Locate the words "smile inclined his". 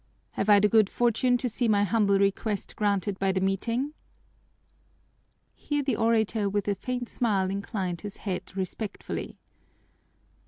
7.07-8.17